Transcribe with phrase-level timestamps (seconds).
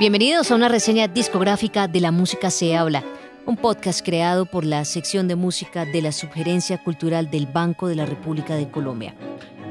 [0.00, 3.02] Bienvenidos a una reseña discográfica de La Música se habla,
[3.46, 7.96] un podcast creado por la sección de música de la Subgerencia Cultural del Banco de
[7.96, 9.16] la República de Colombia.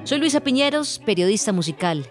[0.04, 2.06] Soy Luisa Piñeros, periodista musical,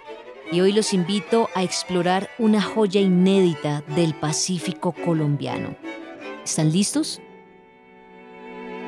[0.50, 5.76] y hoy los invito a explorar una joya inédita del Pacífico colombiano.
[6.42, 7.20] ¿Están listos?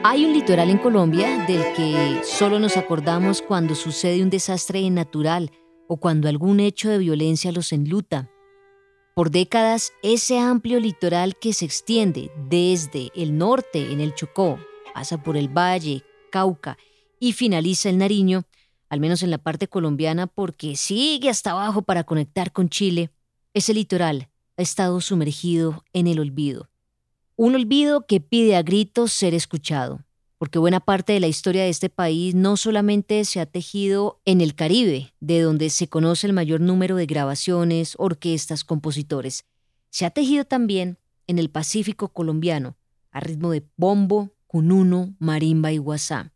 [0.05, 5.51] Hay un litoral en Colombia del que solo nos acordamos cuando sucede un desastre natural
[5.87, 8.31] o cuando algún hecho de violencia los enluta.
[9.19, 14.61] Por décadas, ese amplio litoral que se extiende desde el norte en el Chocó,
[14.95, 16.79] pasa por el Valle, Cauca
[17.19, 18.45] y finaliza el Nariño,
[18.89, 23.11] al menos en la parte colombiana porque sigue hasta abajo para conectar con Chile,
[23.55, 26.71] ese litoral ha estado sumergido en el olvido.
[27.35, 30.05] Un olvido que pide a gritos ser escuchado
[30.39, 34.41] porque buena parte de la historia de este país no solamente se ha tejido en
[34.41, 39.45] el Caribe, de donde se conoce el mayor número de grabaciones, orquestas, compositores,
[39.91, 42.77] se ha tejido también en el Pacífico colombiano,
[43.11, 46.33] a ritmo de bombo, cununo, marimba y guasá.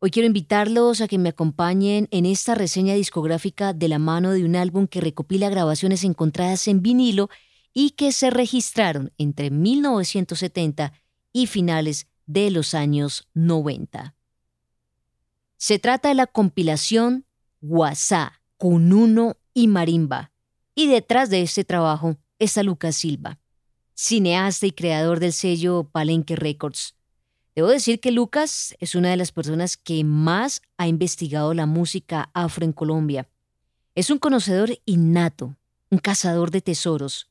[0.00, 4.44] Hoy quiero invitarlos a que me acompañen en esta reseña discográfica de la mano de
[4.44, 7.30] un álbum que recopila grabaciones encontradas en vinilo
[7.74, 10.92] y que se registraron entre 1970
[11.32, 14.14] y finales de los años 90.
[15.56, 17.24] Se trata de la compilación
[17.60, 20.30] Guasá, Cununo y Marimba,
[20.74, 23.40] y detrás de este trabajo está Lucas Silva,
[23.94, 26.94] cineasta y creador del sello Palenque Records.
[27.56, 32.30] Debo decir que Lucas es una de las personas que más ha investigado la música
[32.34, 33.28] afro en Colombia.
[33.96, 35.56] Es un conocedor innato,
[35.90, 37.28] un cazador de tesoros,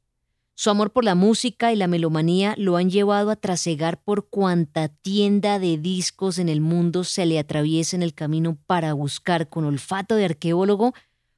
[0.60, 4.88] su amor por la música y la melomanía lo han llevado a trasegar por cuanta
[4.88, 9.66] tienda de discos en el mundo se le atraviesa en el camino para buscar con
[9.66, 10.96] olfato de arqueólogo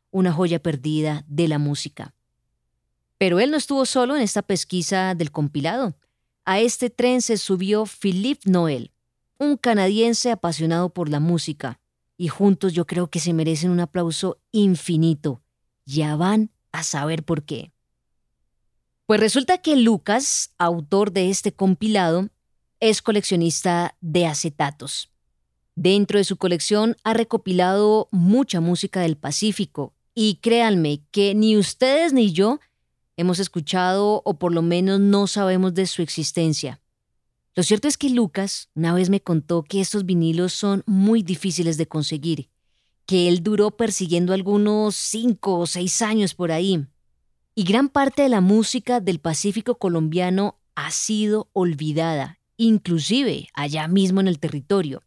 [0.09, 2.13] una joya perdida de la música.
[3.17, 5.95] Pero él no estuvo solo en esta pesquisa del compilado.
[6.45, 8.93] A este tren se subió Philippe Noel,
[9.37, 11.81] un canadiense apasionado por la música,
[12.15, 15.41] y juntos yo creo que se merecen un aplauso infinito.
[15.85, 17.73] Ya van a saber por qué.
[19.09, 22.29] Pues resulta que Lucas, autor de este compilado,
[22.79, 25.09] es coleccionista de acetatos.
[25.73, 32.13] Dentro de su colección ha recopilado mucha música del Pacífico y créanme que ni ustedes
[32.13, 32.59] ni yo
[33.17, 36.79] hemos escuchado o por lo menos no sabemos de su existencia.
[37.55, 41.77] Lo cierto es que Lucas una vez me contó que estos vinilos son muy difíciles
[41.77, 42.49] de conseguir,
[43.07, 46.85] que él duró persiguiendo algunos cinco o seis años por ahí,
[47.59, 54.21] y gran parte de la música del Pacífico colombiano ha sido olvidada, inclusive allá mismo
[54.21, 55.03] en el territorio.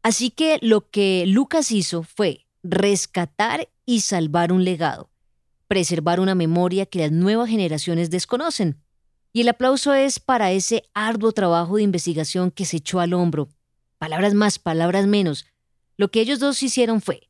[0.00, 5.10] Así que lo que Lucas hizo fue rescatar y salvar un legado,
[5.66, 8.80] preservar una memoria que las nuevas generaciones desconocen.
[9.32, 13.48] Y el aplauso es para ese arduo trabajo de investigación que se echó al hombro.
[13.98, 15.46] Palabras más, palabras menos.
[15.96, 17.25] Lo que ellos dos hicieron fue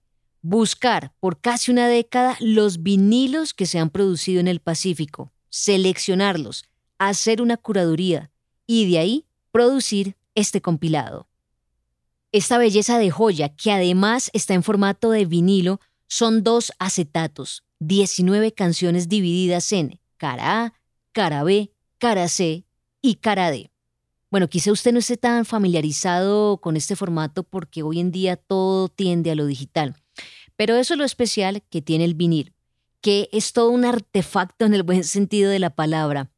[0.49, 6.67] buscar por casi una década los vinilos que se han producido en el Pacífico, seleccionarlos,
[6.99, 8.31] hacer una curaduría
[8.65, 11.27] y de ahí producir este compilado.
[12.31, 18.53] Esta belleza de joya, que además está en formato de vinilo, son dos acetatos, 19
[18.53, 20.75] canciones divididas en cara A,
[21.11, 22.65] cara B, cara C
[23.03, 23.73] y cara D.
[24.31, 28.89] Bueno, quizá usted no esté tan familiarizado con este formato porque hoy en día todo
[28.89, 29.97] tiende a lo digital.
[30.57, 32.53] Pero eso es lo especial que tiene el vinil,
[33.01, 36.31] que es todo un artefacto en el buen sentido de la palabra.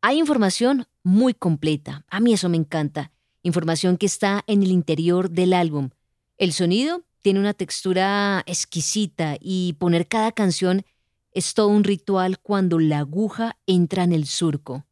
[0.00, 3.10] Hay información muy completa, a mí eso me encanta,
[3.42, 5.90] información que está en el interior del álbum.
[6.38, 10.84] El sonido tiene una textura exquisita y poner cada canción
[11.32, 14.84] es todo un ritual cuando la aguja entra en el surco.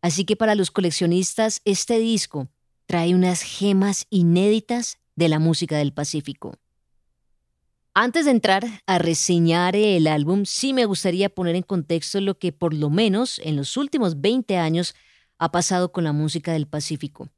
[0.00, 2.48] Así que para los coleccionistas este disco
[2.86, 6.54] trae unas gemas inéditas de la música del Pacífico.
[8.00, 12.52] Antes de entrar a reseñar el álbum, sí me gustaría poner en contexto lo que
[12.52, 14.94] por lo menos en los últimos 20 años
[15.36, 17.28] ha pasado con la música del Pacífico.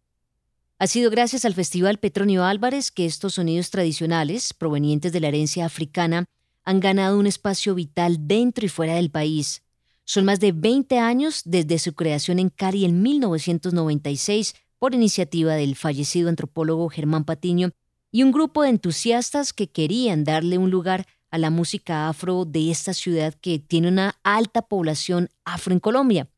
[0.79, 5.65] Ha sido gracias al Festival Petronio Álvarez que estos sonidos tradicionales, provenientes de la herencia
[5.65, 6.27] africana,
[6.63, 9.63] han ganado un espacio vital dentro y fuera del país.
[10.05, 15.75] Son más de 20 años desde su creación en Cari en 1996 por iniciativa del
[15.75, 17.71] fallecido antropólogo Germán Patiño
[18.13, 22.71] y un grupo de entusiastas que querían darle un lugar a la música afro de
[22.71, 26.29] esta ciudad que tiene una alta población afro en Colombia.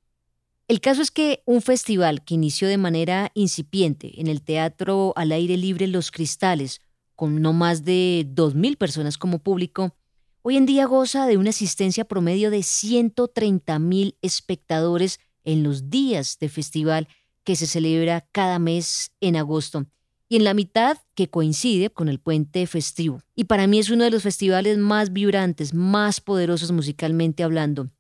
[0.68, 5.32] El caso es que un festival que inició de manera incipiente en el Teatro al
[5.32, 6.80] Aire Libre Los Cristales,
[7.16, 9.94] con no más de 2.000 personas como público,
[10.42, 16.38] hoy en día goza de una asistencia promedio de 130 mil espectadores en los días
[16.38, 17.08] de festival
[17.44, 19.86] que se celebra cada mes en agosto
[20.32, 23.20] y en la mitad que coincide con el puente festivo.
[23.34, 27.90] Y para mí es uno de los festivales más vibrantes, más poderosos musicalmente hablando.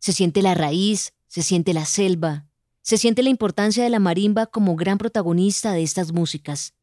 [0.00, 2.48] Se siente la raíz, se siente la selva,
[2.82, 6.74] se siente la importancia de la marimba como gran protagonista de estas músicas.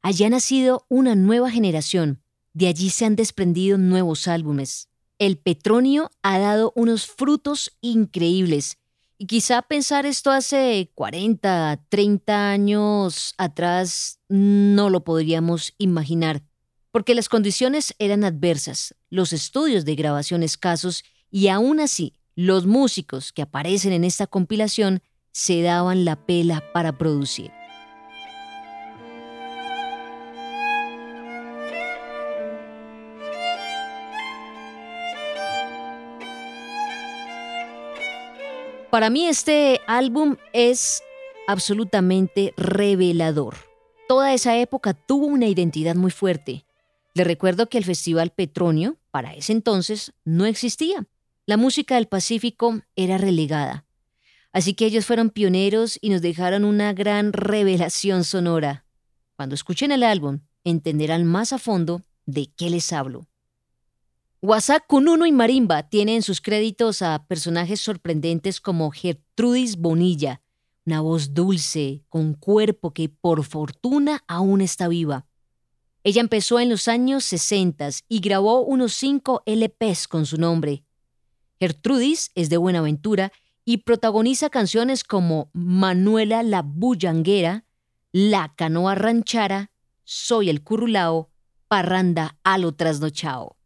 [0.00, 2.20] Allí ha nacido una nueva generación,
[2.52, 4.88] de allí se han desprendido nuevos álbumes.
[5.20, 8.78] El Petronio ha dado unos frutos increíbles
[9.22, 16.42] y quizá pensar esto hace 40, 30 años atrás no lo podríamos imaginar,
[16.90, 23.32] porque las condiciones eran adversas, los estudios de grabación escasos y aún así los músicos
[23.32, 27.52] que aparecen en esta compilación se daban la pela para producir.
[38.92, 41.02] Para mí este álbum es
[41.46, 43.56] absolutamente revelador.
[44.06, 46.66] Toda esa época tuvo una identidad muy fuerte.
[47.14, 51.06] Le recuerdo que el Festival Petronio, para ese entonces, no existía.
[51.46, 53.86] La música del Pacífico era relegada.
[54.52, 58.84] Así que ellos fueron pioneros y nos dejaron una gran revelación sonora.
[59.36, 63.26] Cuando escuchen el álbum, entenderán más a fondo de qué les hablo.
[64.44, 70.42] WhatsApp Kununo y Marimba tienen en sus créditos a personajes sorprendentes como Gertrudis Bonilla,
[70.84, 75.26] una voz dulce, con cuerpo que por fortuna aún está viva.
[76.02, 80.82] Ella empezó en los años 60 y grabó unos 5 LPs con su nombre.
[81.60, 83.30] Gertrudis es de Buenaventura
[83.64, 87.64] y protagoniza canciones como Manuela la Bullanguera,
[88.10, 89.70] La Canoa Ranchara,
[90.02, 91.30] Soy el Currulao,
[91.68, 93.61] Parranda a lo Trasnochao.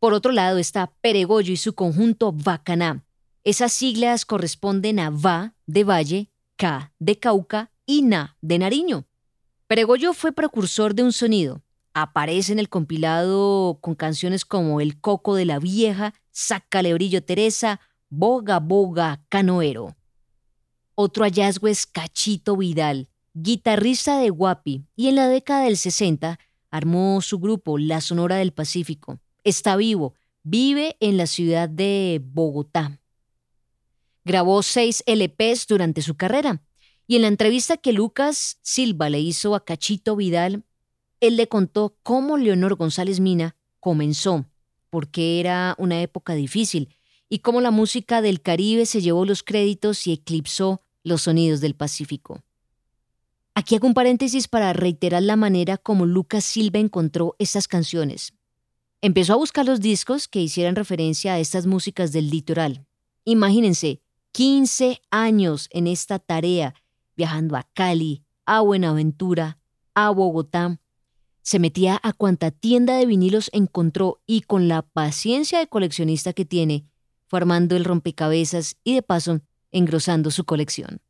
[0.00, 3.04] Por otro lado está Peregollo y su conjunto Bacaná.
[3.44, 9.06] Esas siglas corresponden a Va de Valle, Ca de Cauca y Na de Nariño.
[9.66, 11.62] Peregollo fue precursor de un sonido.
[11.92, 17.78] Aparece en el compilado con canciones como El Coco de la Vieja, Sácale Brillo Teresa,
[18.08, 19.96] Boga Boga Canoero.
[20.94, 26.38] Otro hallazgo es Cachito Vidal, guitarrista de Guapi, y en la década del 60
[26.70, 29.20] armó su grupo La Sonora del Pacífico
[29.50, 33.00] está vivo, vive en la ciudad de Bogotá.
[34.24, 36.62] Grabó seis LPs durante su carrera
[37.06, 40.64] y en la entrevista que Lucas Silva le hizo a Cachito Vidal,
[41.18, 44.46] él le contó cómo Leonor González Mina comenzó,
[44.90, 46.94] porque era una época difícil,
[47.28, 51.74] y cómo la música del Caribe se llevó los créditos y eclipsó los sonidos del
[51.74, 52.42] Pacífico.
[53.54, 58.34] Aquí hago un paréntesis para reiterar la manera como Lucas Silva encontró estas canciones.
[59.02, 62.86] Empezó a buscar los discos que hicieran referencia a estas músicas del litoral.
[63.24, 64.02] Imagínense,
[64.32, 66.74] 15 años en esta tarea,
[67.16, 69.58] viajando a Cali, a Buenaventura,
[69.94, 70.78] a Bogotá.
[71.40, 76.44] Se metía a cuanta tienda de vinilos encontró y con la paciencia de coleccionista que
[76.44, 76.84] tiene,
[77.26, 79.40] fue armando el rompecabezas y de paso
[79.72, 81.00] engrosando su colección.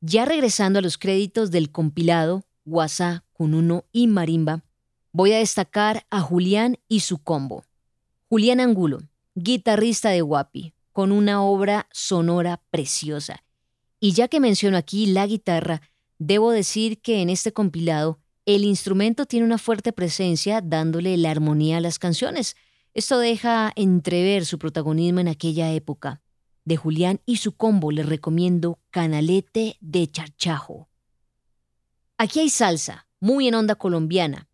[0.00, 4.64] Ya regresando a los créditos del compilado, Guasá, Cununo y Marimba,
[5.12, 7.64] voy a destacar a Julián y su combo.
[8.28, 8.98] Julián Angulo,
[9.34, 13.42] guitarrista de Guapi, con una obra sonora preciosa.
[13.98, 15.82] Y ya que menciono aquí la guitarra,
[16.18, 21.78] debo decir que en este compilado el instrumento tiene una fuerte presencia dándole la armonía
[21.78, 22.56] a las canciones.
[22.94, 26.20] Esto deja entrever su protagonismo en aquella época.
[26.64, 30.88] De Julián y su combo les recomiendo Canalete de Charchajo.
[32.18, 34.49] Aquí hay salsa, muy en onda colombiana,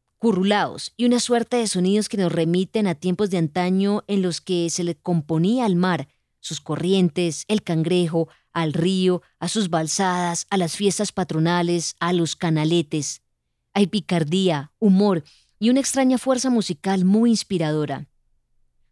[0.97, 4.71] y una suerte de sonidos que nos remiten a tiempos de antaño en los que
[4.71, 6.09] se le componía al mar,
[6.41, 12.35] sus corrientes, el cangrejo, al río, a sus balsadas, a las fiestas patronales, a los
[12.35, 13.23] canaletes.
[13.73, 15.23] Hay picardía, humor
[15.61, 18.09] y una extraña fuerza musical muy inspiradora.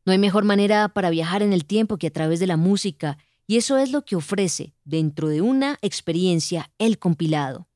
[0.04, 3.18] No hay mejor manera para viajar en el tiempo que a través de la música,
[3.48, 7.66] y eso es lo que ofrece, dentro de una experiencia, el compilado.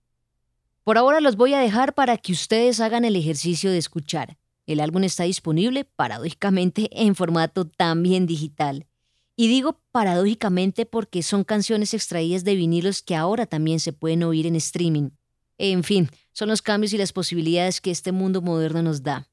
[0.89, 4.39] Por ahora los voy a dejar para que ustedes hagan el ejercicio de escuchar.
[4.65, 8.87] El álbum está disponible, paradójicamente, en formato también digital.
[9.37, 14.47] Y digo paradójicamente porque son canciones extraídas de vinilos que ahora también se pueden oír
[14.47, 15.11] en streaming.
[15.59, 19.29] En fin, son los cambios y las posibilidades que este mundo moderno nos da.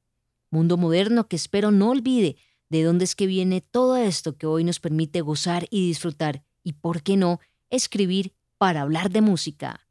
[0.50, 2.36] Mundo moderno que espero no olvide
[2.68, 6.74] de dónde es que viene todo esto que hoy nos permite gozar y disfrutar y,
[6.74, 9.85] por qué no, escribir para hablar de música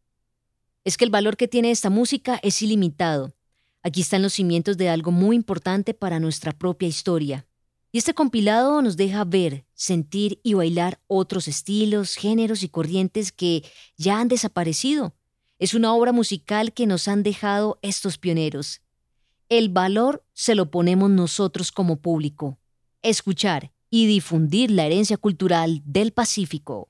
[0.85, 3.33] es que el valor que tiene esta música es ilimitado.
[3.81, 7.45] Aquí están los cimientos de algo muy importante para nuestra propia historia.
[7.91, 13.63] Y este compilado nos deja ver, sentir y bailar otros estilos, géneros y corrientes que
[13.97, 15.15] ya han desaparecido.
[15.59, 18.81] Es una obra musical que nos han dejado estos pioneros.
[19.49, 22.59] El valor se lo ponemos nosotros como público.
[23.01, 26.89] Escuchar y difundir la herencia cultural del Pacífico.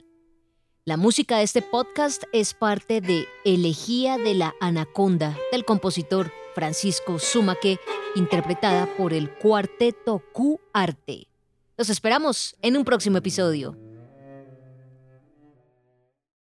[0.88, 7.18] La música de este podcast es parte de Elegía de la Anaconda del compositor Francisco
[7.18, 7.80] Sumaque,
[8.14, 11.28] interpretada por el Cuarteto Q Arte.
[11.76, 13.76] Los esperamos en un próximo episodio.